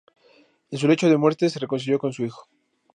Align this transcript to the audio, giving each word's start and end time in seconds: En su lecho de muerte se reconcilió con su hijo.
En 0.71 0.79
su 0.79 0.87
lecho 0.87 1.07
de 1.07 1.17
muerte 1.17 1.47
se 1.47 1.59
reconcilió 1.59 1.99
con 1.99 2.11
su 2.11 2.25
hijo. 2.25 2.47